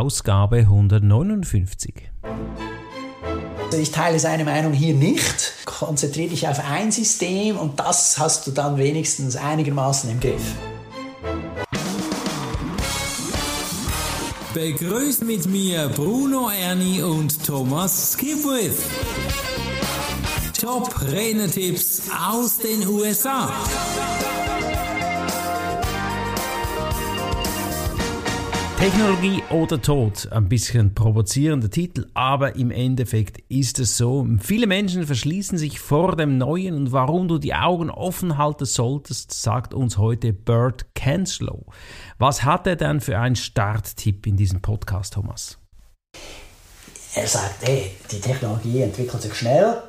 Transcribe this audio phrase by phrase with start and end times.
[0.00, 1.94] Ausgabe 159.
[3.78, 5.52] Ich teile seine Meinung hier nicht.
[5.66, 10.54] Konzentriere dich auf ein System und das hast du dann wenigstens einigermaßen im Griff.
[14.54, 18.78] Begrüßt mit mir Bruno Ernie und Thomas Skipwith.
[20.58, 23.52] Top Rennertipps aus den USA.
[28.80, 34.26] Technologie oder Tod, ein bisschen provozierender Titel, aber im Endeffekt ist es so.
[34.40, 39.34] Viele Menschen verschließen sich vor dem Neuen und warum du die Augen offen halten solltest,
[39.34, 41.66] sagt uns heute Bert Kenslow.
[42.16, 45.58] Was hat er denn für einen Starttipp in diesem Podcast, Thomas?
[47.14, 49.82] Er sagt, hey, die Technologie entwickelt sich schnell,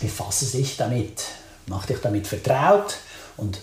[0.00, 1.24] befasse dich damit,
[1.68, 2.96] mach dich damit vertraut
[3.36, 3.60] und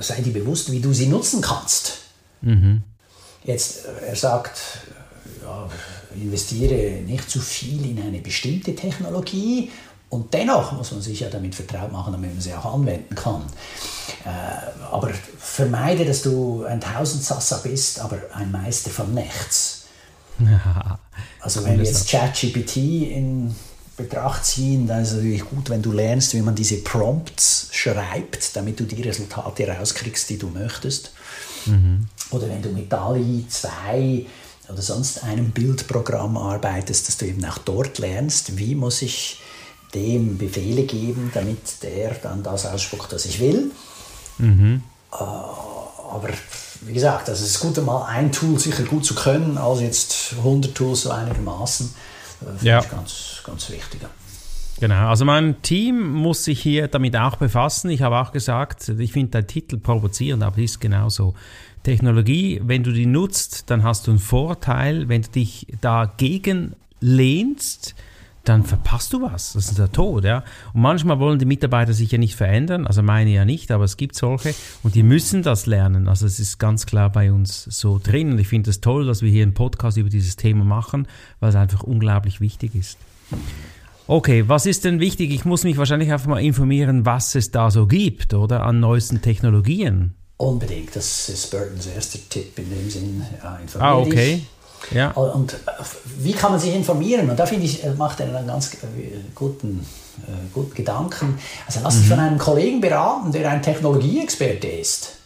[0.00, 2.02] sei dir bewusst, wie du sie nutzen kannst.
[2.42, 2.82] Mhm.
[3.44, 4.60] Jetzt, er sagt,
[5.42, 5.68] ja,
[6.14, 9.70] investiere nicht zu viel in eine bestimmte Technologie
[10.10, 13.44] und dennoch muss man sich ja damit vertraut machen, damit man sie auch anwenden kann.
[14.24, 19.86] Äh, aber vermeide, dass du ein Tausendsassa bist, aber ein Meister von nichts.
[21.40, 23.54] also wenn wir jetzt ChatGPT in
[23.96, 28.56] Betracht ziehen, dann ist es natürlich gut, wenn du lernst, wie man diese Prompts schreibt,
[28.56, 31.12] damit du die Resultate rauskriegst, die du möchtest.
[31.66, 32.08] Mhm.
[32.30, 34.26] Oder wenn du mit DALI 2
[34.68, 39.40] oder sonst einem Bildprogramm arbeitest, dass du eben auch dort lernst, wie muss ich
[39.94, 43.72] dem Befehle geben, damit der dann das ausspuckt, was ich will.
[44.38, 44.82] Mhm.
[45.12, 46.28] Äh, aber
[46.82, 50.34] wie gesagt, also es ist gut, mal ein Tool sicher gut zu können, als jetzt
[50.38, 51.94] 100 Tools so einigermaßen.
[52.42, 52.80] Äh, ja.
[52.80, 54.00] ich ganz, ganz wichtig.
[54.80, 57.90] Genau, also mein Team muss sich hier damit auch befassen.
[57.90, 61.34] Ich habe auch gesagt, ich finde dein Titel provozierend, aber ist genauso.
[61.82, 65.08] Technologie, wenn du die nutzt, dann hast du einen Vorteil.
[65.08, 67.94] Wenn du dich dagegen lehnst,
[68.44, 69.52] dann verpasst du was.
[69.52, 70.44] Das ist der Tod, ja.
[70.72, 73.96] Und manchmal wollen die Mitarbeiter sich ja nicht verändern, also meine ja nicht, aber es
[73.96, 76.08] gibt solche und die müssen das lernen.
[76.08, 79.22] Also es ist ganz klar bei uns so drin und ich finde es toll, dass
[79.22, 81.06] wir hier einen Podcast über dieses Thema machen,
[81.38, 82.98] weil es einfach unglaublich wichtig ist.
[84.06, 85.30] Okay, was ist denn wichtig?
[85.30, 88.64] Ich muss mich wahrscheinlich einfach mal informieren, was es da so gibt, oder?
[88.64, 90.14] An neuesten Technologien.
[90.40, 93.26] Unbedingt, das ist Burtons erster Tipp in dem Sinn.
[93.42, 94.36] Ja, ah, okay.
[94.36, 94.96] Dich.
[94.96, 95.10] Ja.
[95.10, 95.56] Und äh,
[96.16, 97.28] wie kann man sich informieren?
[97.28, 98.78] Und da finde ich, macht er einen ganz äh,
[99.34, 99.86] guten,
[100.26, 101.38] äh, guten Gedanken.
[101.66, 102.08] Also lass dich mhm.
[102.08, 105.16] von einem Kollegen beraten, der ein Technologieexperte ist.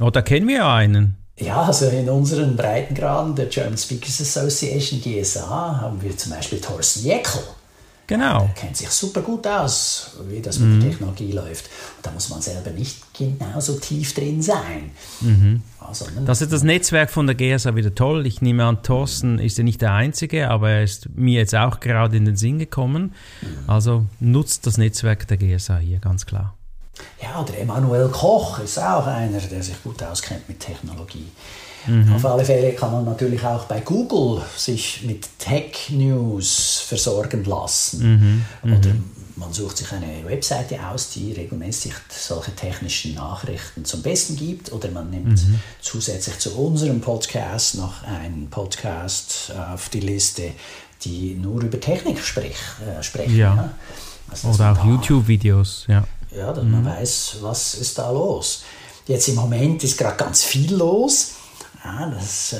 [0.00, 1.18] Oh, da kennen wir ja einen.
[1.38, 7.04] Ja, also in unseren Breitengraden der German Speakers Association GSA haben wir zum Beispiel Thorsten
[7.04, 7.42] Jeckel.
[8.06, 8.42] Genau.
[8.42, 10.80] Er kennt sich super gut aus, wie das mit mhm.
[10.80, 11.66] der Technologie läuft.
[11.96, 14.90] Und da muss man selber nicht genauso tief drin sein.
[15.20, 15.62] Mhm.
[15.80, 18.26] Also, das ist das Netzwerk von der GSA wieder toll.
[18.26, 21.80] Ich nehme an, Thorsten ist ja nicht der Einzige, aber er ist mir jetzt auch
[21.80, 23.14] gerade in den Sinn gekommen.
[23.40, 23.70] Mhm.
[23.70, 26.56] Also nutzt das Netzwerk der GSA hier, ganz klar.
[27.22, 31.28] Ja, der Emanuel Koch ist auch einer, der sich gut auskennt mit Technologie.
[31.86, 32.14] Mhm.
[32.14, 38.44] Auf alle Fälle kann man natürlich auch bei Google sich mit Tech News versorgen lassen.
[38.62, 38.72] Mhm.
[38.72, 39.10] Oder mhm.
[39.36, 44.72] man sucht sich eine Webseite aus, die regelmäßig solche technischen Nachrichten zum Besten gibt.
[44.72, 45.60] Oder man nimmt mhm.
[45.80, 50.52] zusätzlich zu unserem Podcast noch einen Podcast auf die Liste,
[51.04, 53.36] die nur über Technik sprich, äh, sprechen.
[53.36, 53.54] Ja.
[53.54, 53.70] ja.
[54.30, 55.84] Also, Oder auch YouTube-Videos.
[55.88, 56.04] Ja,
[56.34, 56.86] ja dass man mhm.
[56.86, 58.62] weiß, was ist da los.
[59.06, 61.32] Jetzt im Moment ist gerade ganz viel los.
[61.84, 62.58] Ja, das äh,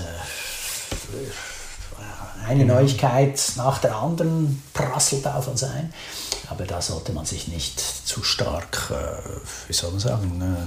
[2.47, 5.93] eine Neuigkeit nach der anderen prasselt auf uns ein.
[6.49, 10.67] Aber da sollte man sich nicht zu stark, äh, wie soll man sagen, äh,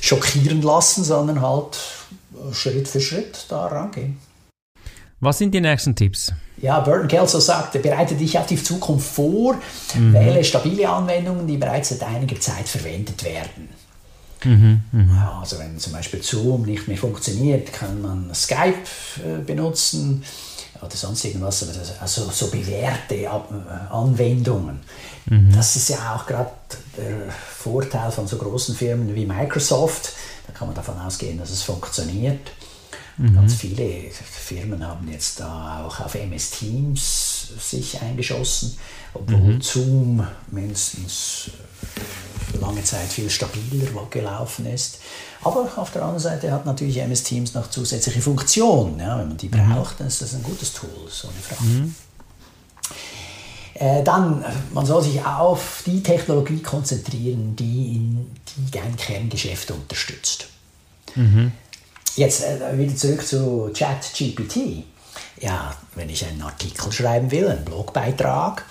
[0.00, 1.78] schockieren lassen, sondern halt
[2.52, 4.18] Schritt für Schritt da rangehen.
[5.20, 6.32] Was sind die nächsten Tipps?
[6.58, 9.56] Ja, Burton Kelso sagt, bereite dich auf die Zukunft vor,
[9.94, 10.12] mhm.
[10.12, 13.68] wähle stabile Anwendungen, die bereits seit einiger Zeit verwendet werden.
[14.44, 15.40] Mhm, mh.
[15.40, 18.74] Also wenn zum Beispiel Zoom nicht mehr funktioniert, kann man Skype
[19.24, 20.22] äh, benutzen
[20.80, 21.66] oder sonst irgendwas,
[22.00, 23.28] also so bewährte äh,
[23.90, 24.80] Anwendungen.
[25.26, 25.52] Mhm.
[25.52, 26.50] Das ist ja auch gerade
[26.96, 30.12] der Vorteil von so großen Firmen wie Microsoft.
[30.46, 32.50] Da kann man davon ausgehen, dass es funktioniert.
[33.16, 33.34] Mhm.
[33.34, 38.76] Ganz viele Firmen haben jetzt da auch auf MS Teams sich eingeschossen,
[39.14, 39.62] obwohl mhm.
[39.62, 41.50] Zoom mindestens
[42.58, 44.98] lange Zeit viel stabiler gelaufen ist.
[45.42, 48.98] Aber auf der anderen Seite hat natürlich MS Teams noch zusätzliche Funktionen.
[48.98, 49.72] Ja, wenn man die mhm.
[49.72, 51.62] braucht, dann ist das ein gutes Tool, so eine Frage.
[51.62, 51.94] Mhm.
[53.74, 60.46] Äh, dann, man soll sich auf die Technologie konzentrieren, die, in, die dein Kerngeschäft unterstützt.
[61.14, 61.52] Mhm.
[62.16, 64.84] Jetzt äh, wieder zurück zu ChatGPT.
[65.40, 68.64] Ja, wenn ich einen Artikel schreiben will, einen Blogbeitrag,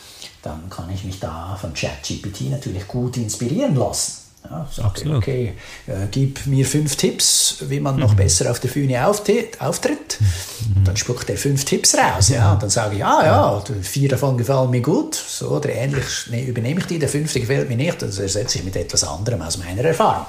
[0.45, 4.21] dann kann ich mich da von ChatGPT natürlich gut inspirieren lassen.
[4.47, 5.53] Ja, sage, okay,
[5.88, 8.18] äh, gib mir fünf Tipps, wie man noch mhm.
[8.18, 10.19] besser auf der Bühne auftritt.
[10.19, 10.83] Mhm.
[10.83, 12.30] Dann spuckt er fünf Tipps raus.
[12.30, 16.06] Ja, und dann sage ich, ah ja, vier davon gefallen mir gut, so oder ähnlich
[16.30, 19.42] nee, übernehme ich die, der fünfte gefällt mir nicht, das ersetze ich mit etwas anderem
[19.42, 20.27] aus meiner Erfahrung.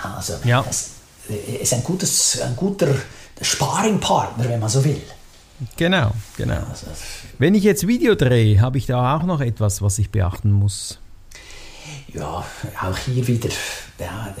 [0.00, 0.62] Also, ja.
[0.62, 0.90] das
[1.60, 2.94] ist ein, gutes, ein guter
[3.40, 5.02] Sparringpartner, wenn man so will.
[5.76, 6.62] Genau, genau.
[7.38, 10.98] Wenn ich jetzt Video drehe, habe ich da auch noch etwas, was ich beachten muss?
[12.12, 12.44] Ja,
[12.80, 13.50] auch hier wieder.
[13.98, 14.34] Ja,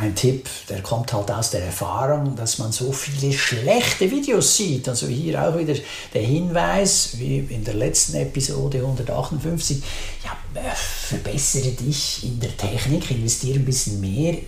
[0.00, 4.88] ein Tipp, der kommt halt aus der Erfahrung, dass man so viele schlechte Videos sieht.
[4.88, 5.74] Also hier auch wieder
[6.14, 9.82] der Hinweis, wie in der letzten Episode 158,
[10.24, 14.38] ja, äh, verbessere dich in der Technik, investiere ein bisschen mehr.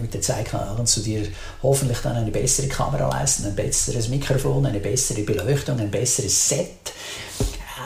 [0.00, 1.26] Mit der Zeit kannst du dir
[1.62, 6.92] hoffentlich dann eine bessere Kamera leisten, ein besseres Mikrofon, eine bessere Beleuchtung, ein besseres Set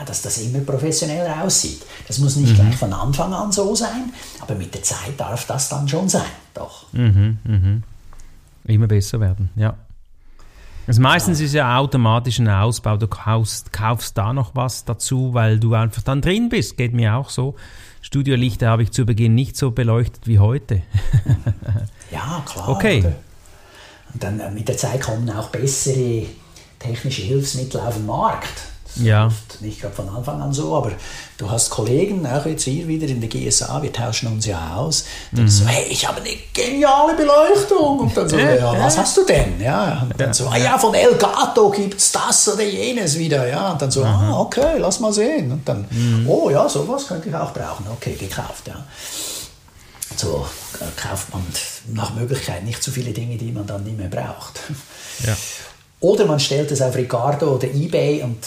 [0.05, 1.81] dass das immer professioneller aussieht.
[2.07, 2.55] Das muss nicht mhm.
[2.55, 6.21] gleich von Anfang an so sein, aber mit der Zeit darf das dann schon sein,
[6.53, 6.91] doch.
[6.93, 7.83] Mhm, mhm.
[8.65, 9.75] Immer besser werden, ja.
[10.85, 11.45] Also meistens ja.
[11.45, 16.01] ist ja automatisch ein Ausbau, du kaufst, kaufst da noch was dazu, weil du einfach
[16.01, 17.55] dann drin bist, geht mir auch so.
[18.01, 20.81] Studiolichter habe ich zu Beginn nicht so beleuchtet wie heute.
[22.11, 22.67] ja, klar.
[22.67, 23.13] Okay.
[24.13, 26.25] Und dann äh, mit der Zeit kommen auch bessere
[26.79, 28.72] technische Hilfsmittel auf den Markt.
[28.97, 29.31] Ja.
[29.59, 30.91] Nicht gerade von Anfang an so, aber
[31.37, 35.05] du hast Kollegen, auch jetzt hier wieder in der GSA, wir tauschen uns ja aus.
[35.31, 35.49] Dann mhm.
[35.49, 37.99] so, hey, ich habe eine geniale Beleuchtung.
[37.99, 39.59] Und dann so, ja, ja was hast du denn?
[39.59, 43.47] Ja, und dann so, ah ja, von Elgato gibt es das oder jenes wieder.
[43.47, 44.07] Ja, und dann so, mhm.
[44.07, 45.51] ah, okay, lass mal sehen.
[45.51, 46.29] Und dann, mhm.
[46.29, 47.85] oh ja, sowas könnte ich auch brauchen.
[47.91, 48.85] Okay, gekauft, ja.
[50.15, 50.45] So
[50.79, 51.43] äh, kauft man
[51.87, 54.59] nach Möglichkeit nicht so viele Dinge, die man dann nicht mehr braucht.
[55.25, 55.35] Ja.
[55.99, 58.37] Oder man stellt es auf Ricardo oder Ebay und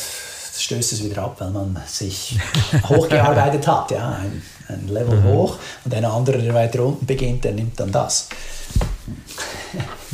[0.62, 2.38] stößt es wieder ab, weil man sich
[2.88, 3.90] hochgearbeitet hat.
[3.90, 5.24] Ja, ein, ein Level mhm.
[5.24, 8.28] hoch und ein anderer, der weiter unten beginnt, der nimmt dann das.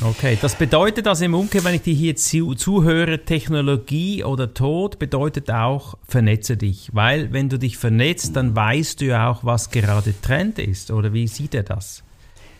[0.04, 4.98] Okay, das bedeutet also im Umkehr, wenn ich dir hier zu, zuhöre, Technologie oder Tod
[4.98, 6.88] bedeutet auch, vernetze dich.
[6.92, 10.90] Weil wenn du dich vernetzt, dann weißt du ja auch, was gerade Trend ist.
[10.90, 12.02] Oder wie sieht er das?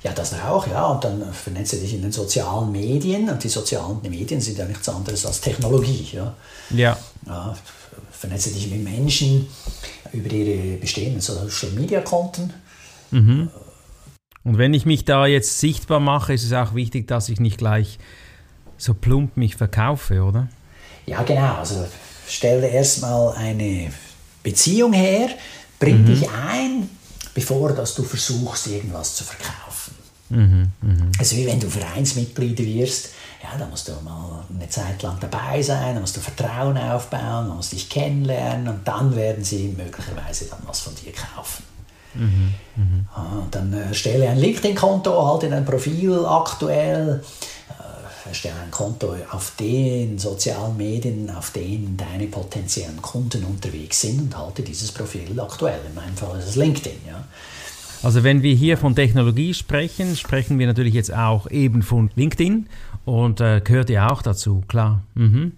[0.04, 0.86] Ja, das auch, ja.
[0.86, 3.28] Und dann vernetze dich in den sozialen Medien.
[3.28, 6.08] Und die sozialen Medien sind ja nichts anderes als Technologie.
[6.12, 6.34] Ja.
[6.70, 6.96] ja.
[7.26, 7.56] Ja
[8.10, 9.48] vernetze dich mit Menschen
[10.12, 12.52] über ihre bestehenden Social Media Konten.
[13.10, 13.50] Mhm.
[14.44, 17.58] Und wenn ich mich da jetzt sichtbar mache, ist es auch wichtig, dass ich nicht
[17.58, 17.98] gleich
[18.76, 20.48] so plump mich verkaufe, oder?
[21.06, 21.56] Ja, genau.
[21.56, 21.86] Also
[22.28, 23.92] stelle erstmal eine
[24.42, 25.28] Beziehung her,
[25.78, 26.06] bring mhm.
[26.06, 26.90] dich ein,
[27.34, 29.94] bevor dass du versuchst, irgendwas zu verkaufen.
[30.30, 31.06] Mhm, mh.
[31.18, 33.10] Also wie wenn du Vereinsmitglied wirst,
[33.42, 37.48] ja, da musst du mal eine Zeit lang dabei sein, da musst du Vertrauen aufbauen,
[37.48, 41.64] da musst dich kennenlernen und dann werden sie möglicherweise dann was von dir kaufen.
[42.14, 43.46] Mhm, mh.
[43.50, 47.24] dann erstelle ein LinkedIn-Konto, halte dein Profil aktuell,
[47.70, 54.20] äh, erstelle ein Konto auf den sozialen Medien, auf denen deine potenziellen Kunden unterwegs sind
[54.20, 55.80] und halte dieses Profil aktuell.
[55.86, 57.00] In meinem Fall ist es LinkedIn.
[57.06, 57.24] Ja.
[58.02, 62.68] Also wenn wir hier von Technologie sprechen, sprechen wir natürlich jetzt auch eben von LinkedIn
[63.04, 65.02] und äh, gehört ja auch dazu, klar.
[65.14, 65.52] Mhm.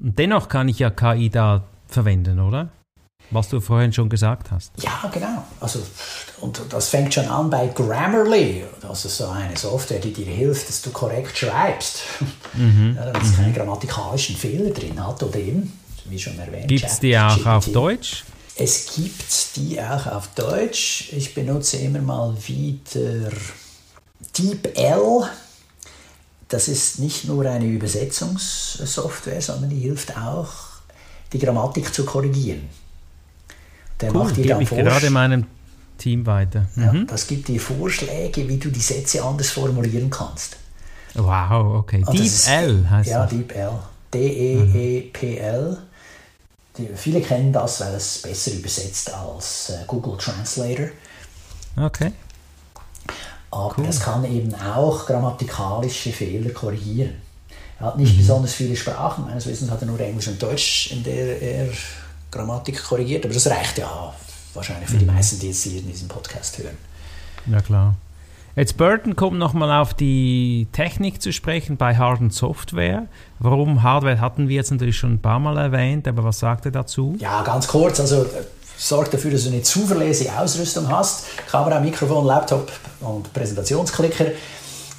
[0.00, 2.70] Und dennoch kann ich ja KI da verwenden, oder?
[3.30, 4.72] Was du vorhin schon gesagt hast.
[4.82, 5.44] Ja, genau.
[5.60, 5.78] Also,
[6.40, 8.64] und das fängt schon an bei Grammarly.
[8.80, 12.02] Das ist so eine Software, die dir hilft, dass du korrekt schreibst.
[12.54, 12.94] Mhm.
[12.96, 13.36] Ja, damit es mhm.
[13.36, 15.72] keine grammatikalischen Fehler drin hat oder eben,
[16.06, 16.68] wie schon erwähnt.
[16.68, 18.24] Gibt es die auch auf Deutsch?
[18.62, 21.12] Es gibt die auch auf Deutsch.
[21.12, 23.28] Ich benutze immer mal wieder
[24.38, 25.28] DeepL.
[26.48, 30.52] Das ist nicht nur eine Übersetzungssoftware, sondern die hilft auch,
[31.32, 32.68] die Grammatik zu korrigieren.
[34.00, 35.46] Der cool, macht dir dann ich gerade meinem
[35.98, 36.68] Team weiter.
[36.76, 36.82] Mhm.
[36.84, 40.56] Ja, das gibt dir Vorschläge, wie du die Sätze anders formulieren kannst.
[41.14, 42.04] Wow, okay.
[42.12, 43.32] DeepL heißt ja, das?
[43.32, 43.72] Ja, DeepL.
[44.14, 45.78] D-E-E-P-L.
[46.78, 50.88] Die, viele kennen das, weil es besser übersetzt als äh, Google Translator.
[51.76, 52.12] Okay.
[53.50, 53.86] Aber cool.
[53.86, 57.20] das kann eben auch grammatikalische Fehler korrigieren.
[57.78, 58.18] Er hat nicht mhm.
[58.18, 61.68] besonders viele Sprachen, meines Wissens hat er nur Englisch und Deutsch, in der er
[62.30, 64.14] Grammatik korrigiert, aber das reicht ja
[64.54, 65.00] wahrscheinlich für mhm.
[65.00, 66.78] die meisten, die jetzt hier in diesem Podcast hören.
[67.46, 67.94] Ja klar.
[68.54, 73.06] Jetzt Burton kommt nochmal auf die Technik zu sprechen bei Hard Software.
[73.38, 76.70] Warum Hardware hatten wir jetzt natürlich schon ein paar Mal erwähnt, aber was sagt er
[76.70, 77.16] dazu?
[77.18, 77.98] Ja, ganz kurz.
[77.98, 78.26] Also
[78.76, 81.24] sorg dafür, dass du eine zuverlässige Ausrüstung hast.
[81.50, 84.26] Kamera, Mikrofon, Laptop und Präsentationsklicker.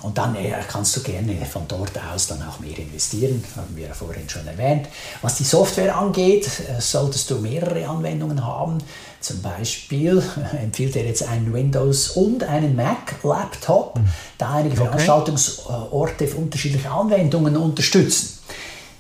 [0.04, 3.88] Und dann äh, kannst du gerne von dort aus dann auch mehr investieren, haben wir
[3.88, 4.88] ja vorhin schon erwähnt.
[5.22, 8.80] Was die Software angeht, äh, solltest du mehrere Anwendungen haben.
[9.22, 10.22] Zum Beispiel
[10.54, 14.06] äh, empfiehlt er jetzt einen Windows und einen Mac-Laptop, mhm.
[14.38, 14.88] da einige okay.
[14.88, 18.40] Veranstaltungsorte für unterschiedliche Anwendungen unterstützen.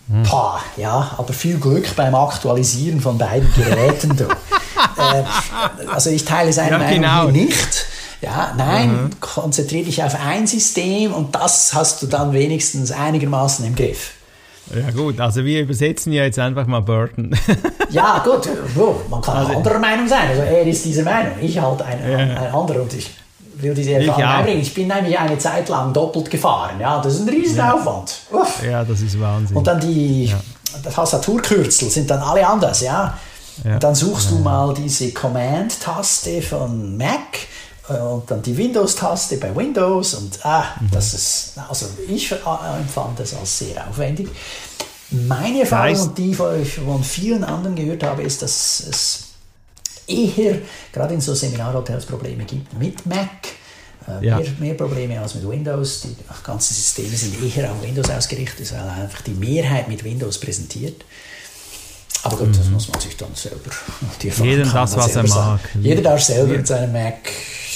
[0.08, 0.24] Mhm.
[0.24, 4.18] Pah, ja, aber viel Glück beim Aktualisieren von beiden Geräten.
[4.98, 5.24] äh,
[5.90, 7.28] also ich teile seine ja, Meinung genau.
[7.30, 7.88] nicht.
[8.24, 9.20] Ja, nein, mhm.
[9.20, 14.14] konzentriere dich auf ein System und das hast du dann wenigstens einigermaßen im Griff.
[14.74, 17.36] Ja gut, also wir übersetzen ja jetzt einfach mal Burton.
[17.90, 18.50] ja gut,
[19.10, 20.30] man kann also, anderer Meinung sein.
[20.30, 22.18] Also er ist dieser Meinung, ich halt ein, ja.
[22.18, 23.12] ein anderer und ich
[23.56, 24.62] will diese Erfahrung einbringen.
[24.62, 26.80] Ich bin nämlich eine Zeit lang doppelt gefahren.
[26.80, 28.22] Ja, das ist ein Riesenaufwand.
[28.32, 28.70] Ja.
[28.70, 29.58] ja, das ist Wahnsinn.
[29.58, 30.40] Und dann die ja.
[30.90, 32.82] Tastaturkürzel sind dann alle anders.
[32.82, 33.18] Ja.
[33.66, 33.74] ja.
[33.74, 37.43] Und dann suchst du mal diese Command-Taste von Mac
[37.90, 40.90] und dann die Windows-Taste bei Windows und ah, mhm.
[40.92, 44.30] das ist, also ich empfand das als sehr aufwendig.
[45.10, 49.24] Meine Erfahrung und die ich von vielen anderen gehört habe, ist, dass es
[50.08, 50.60] eher
[50.92, 53.30] gerade in so Seminarhotels Probleme gibt mit Mac.
[54.08, 54.38] Äh, ja.
[54.38, 56.02] mehr, mehr, Probleme als mit Windows.
[56.02, 61.06] Die ganzen Systeme sind eher auf Windows ausgerichtet, weil einfach die Mehrheit mit Windows präsentiert.
[62.24, 62.58] Aber gut, mhm.
[62.58, 63.70] das muss man sich dann selber.
[64.22, 65.60] Die Jeder das, was er mag.
[65.82, 67.30] Jeder darf selber mit seinem Mac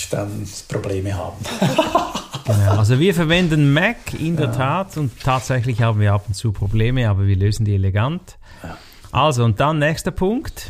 [0.10, 1.38] dann Probleme haben.
[2.46, 2.78] genau.
[2.78, 4.52] Also wir verwenden Mac in der ja.
[4.52, 8.38] Tat und tatsächlich haben wir ab und zu Probleme, aber wir lösen die elegant.
[8.64, 8.78] Ja.
[9.12, 10.70] Also und dann nächster Punkt.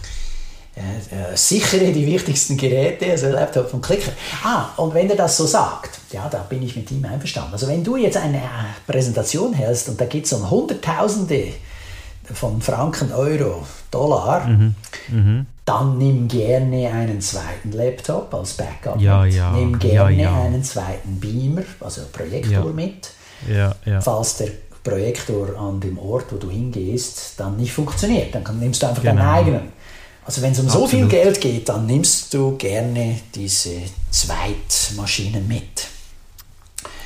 [0.75, 4.12] Äh, sichere die wichtigsten Geräte, also Laptop und Klicker.
[4.44, 7.53] Ah, und wenn er das so sagt, ja, da bin ich mit ihm einverstanden.
[7.53, 8.41] Also wenn du jetzt eine
[8.86, 11.53] Präsentation hältst und da geht es um Hunderttausende
[12.34, 14.76] von Franken, Euro, Dollar, mhm.
[15.10, 15.46] Mhm.
[15.66, 19.34] dann nimm gerne einen zweiten Laptop als Backup ja, mit.
[19.34, 19.52] Ja.
[19.52, 23.12] Nimm gerne ja, einen zweiten Beamer, also Projektor mit.
[24.02, 24.50] Falls der
[24.84, 29.16] Projektor an dem Ort, wo du hingehst, dann nicht funktioniert, dann nimmst du einfach genau.
[29.16, 29.72] deinen eigenen.
[30.26, 30.90] Also wenn es um Absolut.
[30.90, 33.80] so viel Geld geht, dann nimmst du gerne diese
[34.12, 35.88] Zweitmaschinen mit.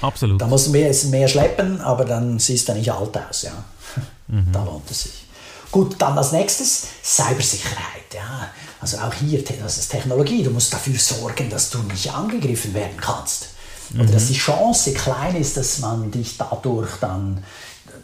[0.01, 0.41] Absolut.
[0.41, 3.43] Da musst du mehr, mehr schleppen, aber dann siehst du nicht alt aus.
[3.43, 3.51] Ja.
[4.27, 4.47] Mhm.
[4.53, 5.25] Da lohnt es sich.
[5.71, 8.13] Gut, dann als nächstes Cybersicherheit.
[8.13, 8.49] Ja.
[8.81, 10.43] Also auch hier, das ist Technologie.
[10.43, 13.49] Du musst dafür sorgen, dass du nicht angegriffen werden kannst.
[13.93, 14.11] Oder mhm.
[14.11, 17.43] dass die Chance klein ist, dass man dich dadurch dann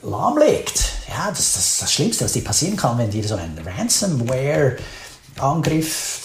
[0.04, 0.84] lahmlegt.
[1.10, 4.77] Ja, das ist das, das Schlimmste, was dir passieren kann, wenn dir so ein Ransomware
[5.39, 6.22] Angriff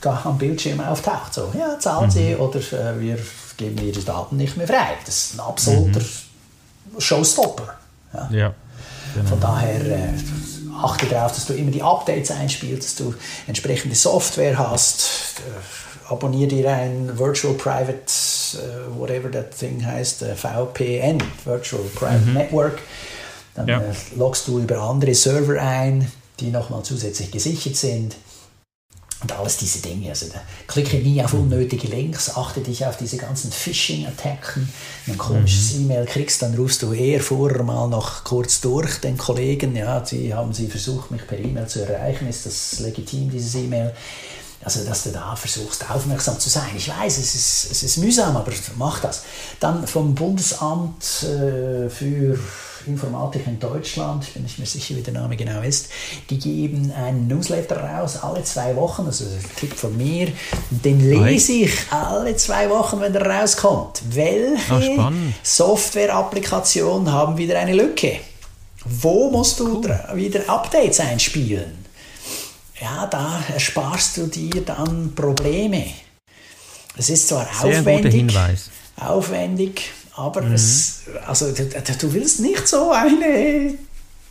[0.00, 1.34] da am Bildschirm auftaucht.
[1.34, 2.40] So, ja, zahlen Sie mhm.
[2.40, 3.18] oder äh, wir
[3.56, 4.94] geben Ihre Daten nicht mehr frei.
[5.04, 7.00] Das ist ein absoluter mhm.
[7.00, 7.74] Showstopper.
[8.12, 8.28] Ja.
[8.30, 8.54] ja
[9.14, 9.28] genau.
[9.28, 10.08] Von daher äh,
[10.82, 13.14] achte darauf, dass du immer die Updates einspielst, dass du
[13.46, 15.40] entsprechende Software hast.
[15.40, 17.96] Äh, abonniere dir ein Virtual Private,
[18.56, 22.34] uh, whatever that thing heißt, uh, VPN, Virtual Private mhm.
[22.34, 22.78] Network.
[23.54, 23.78] Dann ja.
[23.80, 28.16] äh, loggst du über andere Server ein, die nochmal zusätzlich gesichert sind.
[29.24, 30.10] Und alles diese Dinge.
[30.10, 30.26] Also
[30.66, 34.68] klicke nie auf unnötige Links, achte dich auf diese ganzen Phishing-Attacken.
[35.06, 35.84] Wenn du ein komisches mhm.
[35.84, 39.74] E-Mail kriegst, dann rufst du eher vorher mal noch kurz durch den Kollegen.
[39.76, 42.28] Ja, sie haben sie versucht, mich per E-Mail zu erreichen.
[42.28, 43.94] Ist das legitim, dieses E-Mail?
[44.62, 46.68] Also, dass du da versuchst, aufmerksam zu sein.
[46.76, 49.22] Ich weiß, es ist, es ist mühsam, aber mach das.
[49.58, 52.38] Dann vom Bundesamt äh, für
[52.86, 55.88] Informatik in Deutschland, ich bin nicht mehr sicher, wie der Name genau ist,
[56.30, 60.28] die geben einen Newsletter raus, alle zwei Wochen, also ein Tipp von mir,
[60.70, 64.02] den lese ich alle zwei Wochen, wenn er rauskommt.
[64.10, 65.10] Welche oh,
[65.42, 68.20] Software-Applikationen haben wieder eine Lücke?
[68.84, 69.82] Wo musst du
[70.14, 71.84] wieder Updates einspielen?
[72.80, 75.86] ja, da ersparst du dir dann Probleme.
[76.96, 78.36] Es ist zwar Sehr aufwendig,
[78.96, 80.54] aufwendig, aber mhm.
[80.54, 83.74] es, also, du, willst nicht so eine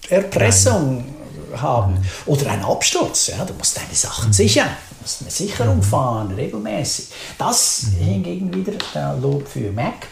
[0.09, 1.03] Erpressung
[1.51, 1.61] Nein.
[1.61, 2.01] haben mhm.
[2.25, 3.27] oder einen Absturz.
[3.27, 4.33] Ja, du musst deine Sachen mhm.
[4.33, 5.83] sichern, du musst eine Sicherung mhm.
[5.83, 7.07] fahren, regelmäßig.
[7.37, 8.05] Das mhm.
[8.05, 10.07] hingegen wieder der Lob für Mac.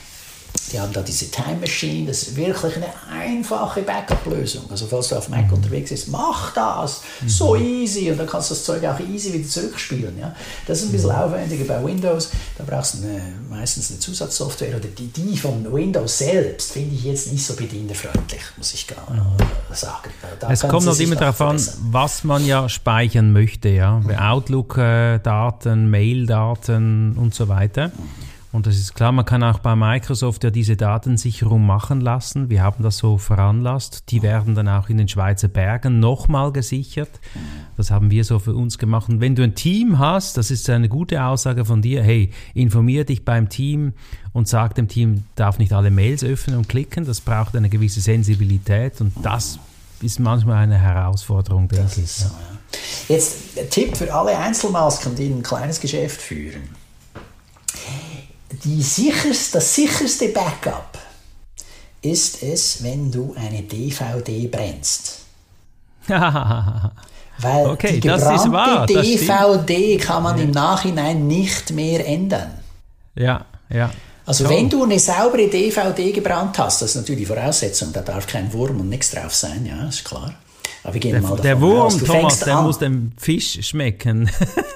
[0.72, 4.70] Die haben da diese Time Machine, das ist wirklich eine einfache Backup-Lösung.
[4.70, 5.54] Also falls du auf Mac mhm.
[5.54, 7.30] unterwegs bist, mach das, mhm.
[7.30, 10.18] so easy und dann kannst du das Zeug auch easy wieder zurückspielen.
[10.20, 10.36] Ja?
[10.68, 11.16] Das ist ein bisschen mhm.
[11.16, 16.20] aufwendiger bei Windows, da brauchst du eine, meistens eine Zusatzsoftware oder die, die von Windows
[16.20, 19.08] selbst finde ich jetzt nicht so bedienerfreundlich, muss ich gar
[19.74, 20.10] sagen.
[20.40, 24.12] Da es kommt noch immer darauf an, was man ja speichern möchte, ja, mhm.
[24.12, 27.88] Outlook-Daten, Mail-Daten und so weiter.
[27.90, 28.31] Mhm.
[28.54, 32.50] Und das ist klar, man kann auch bei Microsoft ja diese Datensicherung machen lassen.
[32.50, 34.12] Wir haben das so veranlasst.
[34.12, 37.10] Die werden dann auch in den Schweizer Bergen nochmal gesichert.
[37.78, 39.08] Das haben wir so für uns gemacht.
[39.08, 43.06] Und wenn du ein Team hast, das ist eine gute Aussage von dir, hey, informier
[43.06, 43.94] dich beim Team
[44.34, 47.06] und sag dem Team, darf nicht alle Mails öffnen und klicken.
[47.06, 49.60] Das braucht eine gewisse Sensibilität und das
[50.02, 52.04] ist manchmal eine Herausforderung, denke Das ich.
[52.04, 53.16] ist so, ja.
[53.16, 56.81] Jetzt ein Tipp für alle Einzelmasken, die ein kleines Geschäft führen.
[58.64, 60.98] Die sicherste, das sicherste Backup
[62.02, 65.20] ist es, wenn du eine DVD brennst.
[66.08, 68.86] Weil Okay, die das ist gebrannte wahr.
[69.58, 72.52] DVD kann man im Nachhinein nicht mehr ändern.
[73.16, 73.90] ja, ja.
[74.24, 74.56] Also Toll.
[74.56, 78.54] wenn du eine saubere DVD gebrannt hast, das ist natürlich die Voraussetzung, da darf kein
[78.54, 80.36] Wurm und nichts drauf sein, ja, ist klar.
[80.84, 82.64] Aber wir gehen Der, mal davon der Wurm, aus, du Thomas, der an.
[82.66, 84.30] muss dem Fisch schmecken.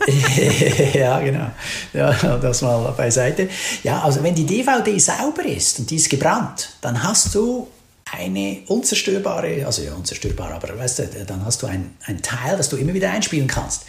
[0.94, 1.48] ja, genau.
[1.94, 3.50] Ja, das mal beiseite.
[3.84, 7.68] Ja, also wenn die DVD sauber ist und die ist gebrannt, dann hast du
[8.12, 12.70] eine unzerstörbare, also ja, unzerstörbar, aber weißt du, dann hast du ein, ein Teil, das
[12.70, 13.84] du immer wieder einspielen kannst.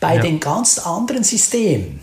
[0.00, 0.22] Bei Ja.
[0.22, 2.00] den ganz anderen Systemen,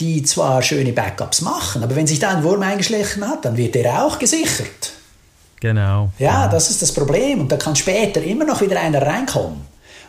[0.00, 3.74] die zwar schöne Backups machen, aber wenn sich da ein Wurm eingeschlichen hat, dann wird
[3.74, 4.92] der auch gesichert.
[5.60, 6.10] Genau.
[6.18, 7.40] Ja, das ist das Problem.
[7.40, 9.60] Und da kann später immer noch wieder einer reinkommen.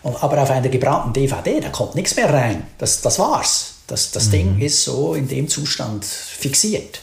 [0.04, 2.68] Und, aber auf einer gebrannten DVD, da kommt nichts mehr rein.
[2.78, 3.74] Das, das war's.
[3.88, 7.00] Das, das Ding ist so in dem Zustand fixiert.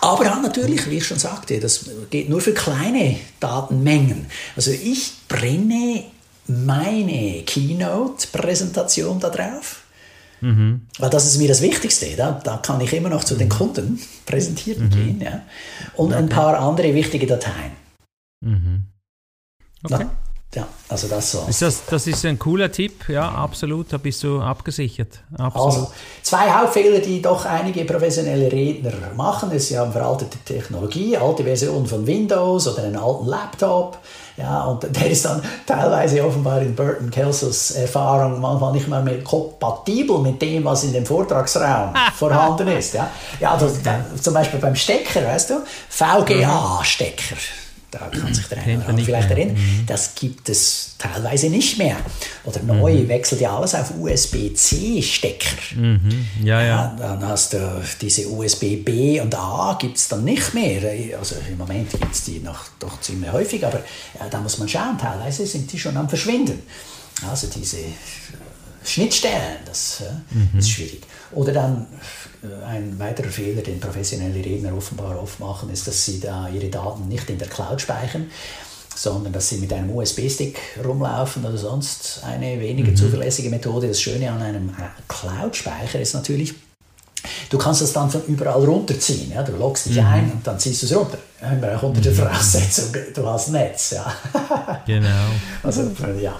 [0.00, 4.26] Aber dann natürlich, wie ich schon sagte, das geht nur für kleine Datenmengen.
[4.56, 6.04] Also ich brenne
[6.48, 9.28] meine Keynote-Präsentation da
[10.40, 10.80] drauf.
[10.98, 12.06] Weil das ist mir das Wichtigste.
[12.16, 15.20] Da, da kann ich immer noch zu den Kunden präsentieren gehen.
[15.20, 15.42] Ja.
[15.94, 17.72] Und ein paar andere wichtige Dateien.
[19.82, 20.04] Okay.
[20.04, 20.10] Ja,
[20.54, 21.44] ja, also das so.
[21.48, 25.20] Ist das, das ist ein cooler Tipp, ja, absolut, da bist du abgesichert.
[25.36, 25.66] Absolut.
[25.66, 25.92] Also,
[26.22, 31.86] zwei Hauptfehler, die doch einige professionelle Redner machen, ist, sie haben veraltete Technologie, alte Version
[31.86, 33.98] von Windows oder einen alten Laptop.
[34.38, 39.22] Ja, und der ist dann teilweise offenbar in Burton Kelsos Erfahrung manchmal nicht mehr, mehr
[39.22, 42.94] kompatibel mit dem, was in dem Vortragsraum vorhanden ist.
[42.94, 45.54] Ja, ja da, zum Beispiel beim Stecker, weißt du,
[45.88, 47.36] VGA-Stecker.
[47.98, 49.56] Da kann sich der eine oder vielleicht erinnern.
[49.86, 51.96] Das gibt es teilweise nicht mehr.
[52.44, 53.08] Oder neu Mhm.
[53.08, 55.56] wechselt ja alles auf USB-C-Stecker.
[56.42, 56.66] ja, ja.
[56.66, 60.80] Ja, dann hast du diese USB B und A gibt es dann nicht mehr.
[61.18, 63.78] Also im Moment gibt es die noch doch ziemlich häufig, aber
[64.18, 66.60] ja, da muss man schauen, teilweise sind die schon am Verschwinden.
[67.30, 67.78] Also diese
[68.84, 71.02] Schnittstellen, das äh, ist schwierig.
[71.32, 71.86] Oder dann
[72.66, 77.08] ein weiterer Fehler, den professionelle Redner offenbar oft machen, ist, dass sie da ihre Daten
[77.08, 78.30] nicht in der Cloud speichern,
[78.94, 83.88] sondern dass sie mit einem USB-Stick rumlaufen oder sonst eine weniger zuverlässige Methode.
[83.88, 84.72] Das Schöne an einem äh,
[85.08, 86.54] Cloud-Speicher ist natürlich,
[87.50, 89.32] Du kannst das dann von überall runterziehen.
[89.32, 89.42] Ja?
[89.42, 91.18] Du loggst dich ein und dann ziehst du es runter.
[91.40, 93.90] Immer auch unter der Voraussetzung, du hast Netz.
[93.92, 94.12] Ja.
[94.86, 95.08] Genau.
[95.62, 95.82] Also,
[96.20, 96.34] ja,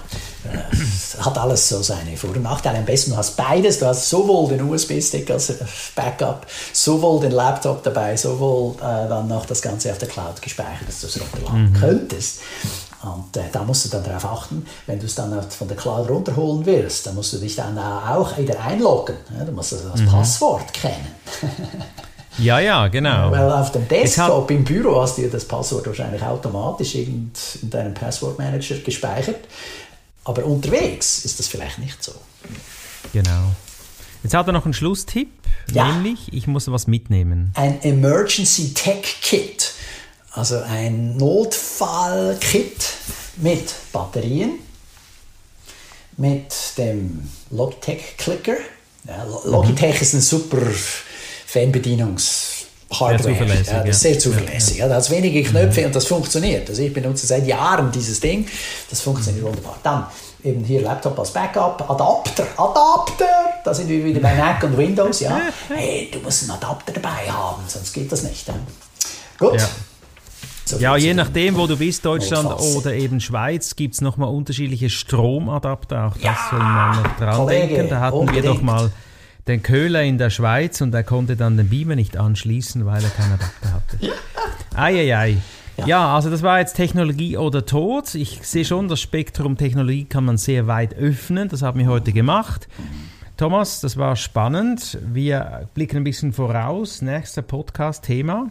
[1.19, 2.79] hat alles so seine Vor- und Nachteile.
[2.79, 3.79] Am besten, du hast beides.
[3.79, 5.53] Du hast sowohl den USB-Stick als
[5.95, 10.87] Backup, sowohl den Laptop dabei, sowohl äh, dann noch das Ganze auf der Cloud gespeichert,
[10.87, 12.39] dass du es runterladen könntest.
[13.01, 16.09] Und äh, da musst du dann darauf achten, wenn du es dann von der Cloud
[16.09, 19.15] runterholen willst, dann musst du dich dann auch wieder einloggen.
[19.37, 21.07] Ja, du musst also das Passwort kennen.
[22.37, 23.31] Ja, ja, genau.
[23.31, 27.31] Weil auf dem Desktop im Büro hast du das Passwort wahrscheinlich automatisch in
[27.63, 29.41] deinem Passwortmanager gespeichert.
[30.23, 32.13] Aber unterwegs ist das vielleicht nicht so.
[33.11, 33.51] Genau.
[34.23, 35.29] Jetzt hat er noch einen Schlusstipp,
[35.71, 35.91] Ja.
[35.91, 37.51] nämlich ich muss was mitnehmen.
[37.55, 39.58] Ein Emergency Tech Kit,
[40.31, 42.77] also ein Notfall-Kit
[43.37, 44.59] mit Batterien,
[46.17, 48.57] mit dem Logitech Clicker.
[49.07, 50.57] Ja, Lo- Logitech ist ein super
[51.51, 52.47] Fernbedienungs-
[52.91, 53.21] Hardware.
[53.21, 54.77] Sehr zuverlässig, ja, das ist sehr zuverlässig.
[54.77, 56.67] Ja, da hat es wenige Knöpfe und das funktioniert.
[56.71, 58.47] Also ich benutze seit Jahren dieses Ding.
[58.89, 59.77] Das funktioniert wunderbar.
[59.83, 60.07] Dann
[60.43, 63.27] eben hier Laptop als Backup, Adapter, Adapter.
[63.63, 65.19] Da sind wir wieder bei Mac und Windows.
[65.19, 65.39] Ja,
[65.69, 68.47] hey, du musst einen Adapter dabei haben, sonst geht das nicht.
[69.37, 69.61] Gut.
[69.61, 69.69] Ja.
[70.69, 72.75] So Ja, je nachdem, wo du bist, Deutschland Notfalls.
[72.75, 76.07] oder eben Schweiz, gibt es nochmal unterschiedliche Stromadapter.
[76.07, 77.89] Auch das Ja, soll man noch dran Kollege, denken.
[77.89, 78.63] Da hatten wir doch unbedingt.
[78.63, 78.91] mal
[79.47, 83.09] den Köhler in der Schweiz und er konnte dann den Beamer nicht anschließen, weil er
[83.09, 83.97] keinen Adapter hatte.
[84.75, 85.37] Eieiei.
[85.85, 86.13] Ja.
[86.13, 88.13] also das war jetzt Technologie oder Tod.
[88.13, 91.47] Ich sehe schon, das Spektrum Technologie kann man sehr weit öffnen.
[91.49, 92.67] Das haben wir heute gemacht.
[93.37, 94.97] Thomas, das war spannend.
[95.01, 97.01] Wir blicken ein bisschen voraus.
[97.01, 98.49] Nächster Podcast-Thema.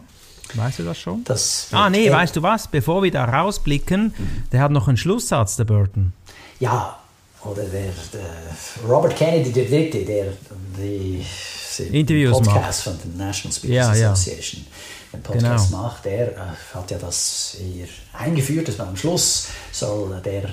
[0.55, 1.23] Weißt du das schon?
[1.25, 2.67] Das Ah, nee, weißt du was?
[2.67, 4.13] Bevor wir da rausblicken,
[4.51, 6.13] der hat noch einen Schlusssatz, der Burton.
[6.59, 6.97] Ja,
[7.43, 10.33] oder der, der Robert Kennedy der Dritte, der
[10.77, 11.25] die
[11.91, 13.01] Interviews Podcast macht.
[13.01, 15.17] von der National Speakers ja, Association ja.
[15.17, 15.83] den Podcast genau.
[15.83, 16.05] macht.
[16.05, 16.39] Der äh,
[16.73, 17.87] hat ja das eher
[18.19, 20.49] eingeführt, dass man am Schluss soll der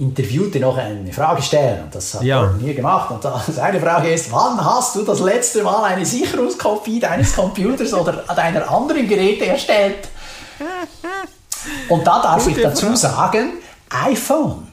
[0.00, 1.84] Interviewte noch eine Frage stellen.
[1.84, 2.40] Und das hat ja.
[2.40, 3.10] Gordon hier gemacht.
[3.10, 3.22] Und
[3.54, 8.70] seine Frage ist, wann hast du das letzte Mal eine Sicherungskopie deines Computers oder deiner
[8.70, 10.08] anderen Geräte erstellt?
[11.88, 13.58] Und da darf ich dazu sagen,
[13.90, 14.68] iPhone.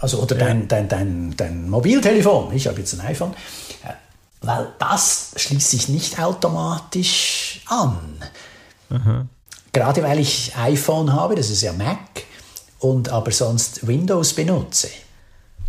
[0.00, 2.52] Also, oder dein, dein, dein, dein Mobiltelefon.
[2.52, 3.34] Ich habe jetzt ein iPhone.
[4.42, 7.98] Weil das schließt sich nicht automatisch an.
[8.88, 9.28] Mhm.
[9.72, 11.98] Gerade weil ich iPhone habe, das ist ja Mac,
[12.80, 14.88] und aber sonst Windows benutze.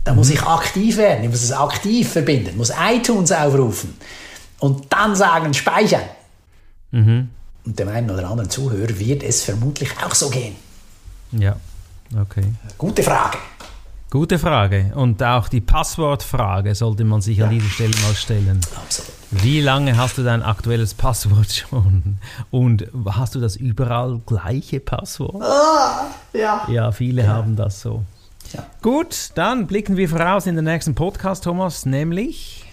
[0.04, 0.17] Da mhm.
[0.17, 3.95] muss ich aktiv werden, ich muss es aktiv verbinden, muss iTunes aufrufen
[4.60, 6.10] und dann sagen, speichern.
[6.91, 7.30] Mhm.
[7.65, 10.56] Und dem einen oder anderen Zuhörer wird es vermutlich auch so gehen.
[11.32, 11.56] Ja,
[12.19, 12.43] okay.
[12.78, 13.38] Gute Frage.
[14.12, 14.91] Gute Frage.
[14.95, 17.45] Und auch die Passwortfrage sollte man sich ja.
[17.45, 18.60] an dieser Stelle mal stellen.
[18.76, 19.10] Absolut.
[19.32, 22.17] Wie lange hast du dein aktuelles Passwort schon?
[22.52, 25.41] Und hast du das überall gleiche Passwort?
[25.41, 26.67] Ah, ja.
[26.69, 27.30] Ja, viele ja.
[27.30, 28.04] haben das so.
[28.52, 28.65] Ja.
[28.82, 32.65] Gut, dann blicken wir voraus in den nächsten Podcast, Thomas, nämlich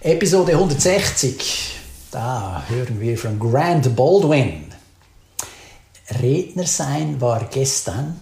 [0.00, 1.74] Episode 160.
[2.10, 4.66] Da hören wir von Grant Baldwin.
[6.20, 8.20] Redner sein war gestern,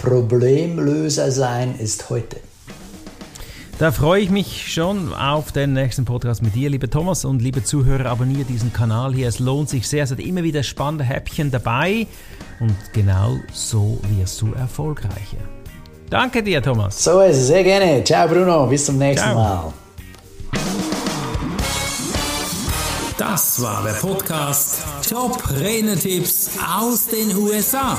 [0.00, 2.38] Problemlöser sein ist heute.
[3.78, 7.24] Da freue ich mich schon auf den nächsten Podcast mit dir, lieber Thomas.
[7.24, 9.28] Und liebe Zuhörer, abonniere diesen Kanal hier.
[9.28, 10.04] Es lohnt sich sehr.
[10.04, 12.06] Es hat immer wieder spannende Häppchen dabei.
[12.60, 15.38] Und genau so wirst du erfolgreicher.
[16.08, 17.04] Danke dir, Thomas.
[17.04, 17.46] So ist es.
[17.48, 18.02] Sehr gerne.
[18.02, 18.66] Ciao, Bruno.
[18.66, 19.34] Bis zum nächsten Ciao.
[19.34, 19.72] Mal.
[23.16, 27.98] Das war der Podcast Top Renetipps aus den USA.